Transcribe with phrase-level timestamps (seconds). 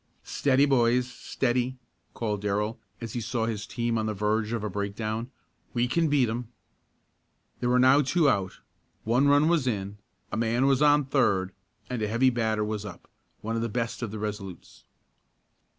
[0.23, 1.07] "Steady, boys!
[1.07, 1.77] Steady!"
[2.15, 5.29] called Darrell, as he saw his team on the verge of a breakdown.
[5.75, 6.47] "We can beat 'em!"
[7.59, 8.61] There were now two out,
[9.03, 9.99] one run was in,
[10.31, 11.51] a man was on third
[11.87, 13.07] and a heavy batter was up
[13.41, 14.85] one of the best of the Resolutes.